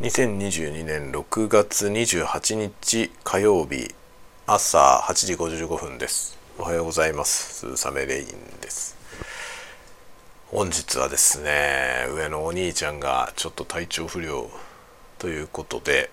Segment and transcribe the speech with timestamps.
[0.00, 3.92] 2022年6月28日火曜日
[4.46, 6.38] 朝8時55分です。
[6.56, 7.66] おはようございます。
[7.66, 8.26] 鈴雨レイン
[8.60, 8.96] です。
[10.52, 14.48] 本日はですね上のお兄ちゃんがちょっと体調不良
[15.18, 16.10] ということで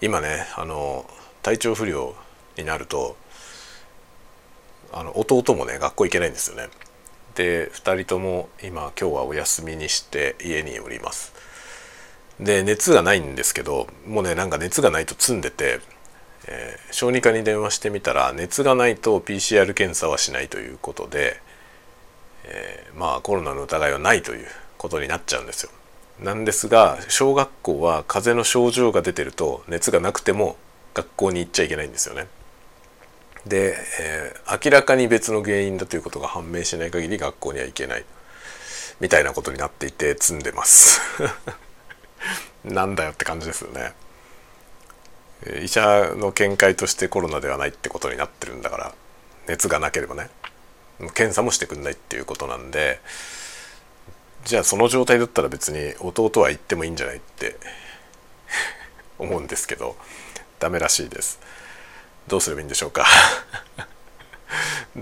[0.00, 1.08] 今ねあの
[1.42, 2.16] 体調不良
[2.58, 3.16] になると
[4.92, 6.68] あの弟もね学校行けないんですよね。
[7.36, 11.32] で2人とも今今日はお休みにして家におります。
[12.40, 15.80] で熱がないんですけどもうねなんか熱がないと積んでて、
[16.46, 21.40] えー、小児科に電話してみたら熱がないと PCR 検査はしないということで、
[22.44, 24.46] えー、まあコロナの疑いはないという
[24.76, 25.70] ことになっちゃうんですよ。
[26.20, 30.56] なんですが小学校は風邪の症状が出てると熱がなくても
[30.94, 32.26] 学校に行っちゃいけないんですよね。
[33.46, 38.04] で、えー、明らかに別の原因だということが判明しない限り学校には行けない
[39.00, 41.00] みたいなことになっていて積んでます
[42.66, 43.92] なんだよって感じですよね。
[45.62, 48.94] 医者の見解としてコロナではないってことになってるんだから
[49.46, 50.30] 熱がなければね。
[51.14, 53.00] 検査もしてくんないっていうことなんで
[54.46, 57.56] じゃあその状態だったら別に弟は行ってもいいんじゃないって
[59.18, 59.96] 思うんですけど
[60.58, 61.38] ダメらしいです。
[62.28, 63.06] どうすればいいんでしょうか。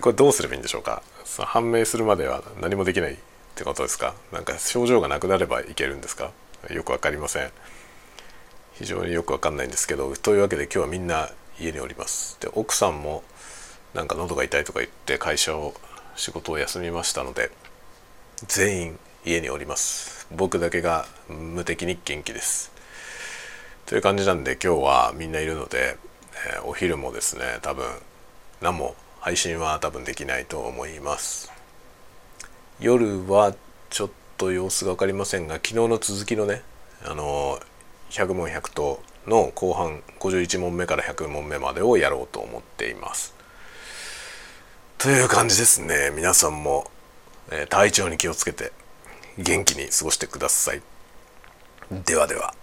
[0.00, 1.02] これどうすればいいんでしょうか。
[1.38, 3.16] 判明するまでは何もできないっ
[3.54, 4.14] てことですか。
[4.32, 6.32] なんか症状がなくなればいけるんですか。
[6.70, 7.50] よく分かりません。
[8.74, 12.38] 非常によく分かんないんですけどというわけで今日はみんな家におります。
[12.40, 13.24] で奥さんも
[13.94, 15.74] なんか喉が痛いとか言って会社を
[16.14, 17.50] 仕事を休みましたので
[18.46, 20.26] 全員家におります。
[20.30, 22.70] 僕だけが無敵に元気です。
[23.86, 25.96] という感じなんで今日はみんないるので、
[26.54, 27.86] えー、お昼もですね多分
[28.60, 31.50] 何も配信は多分できないと思います。
[32.80, 33.54] 夜は
[33.90, 36.62] ちょっと様子が分かりませんが昨日の続きのね
[37.04, 37.60] あの
[38.10, 43.34] 100問100答の後半51問目から100問目までをやろうと思っています。
[44.96, 46.90] という感じですね皆さんも、
[47.50, 48.72] えー、体調に気をつけて
[49.36, 50.82] 元気に過ごしてください。
[52.06, 52.54] ではでは。